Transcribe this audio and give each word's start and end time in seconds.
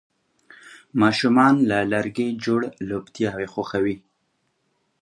ماشومان 1.01 1.55
له 1.69 1.77
لرګي 1.91 2.27
جوړ 2.45 2.61
لوبتیاوې 2.89 3.47
خوښوي. 3.53 3.95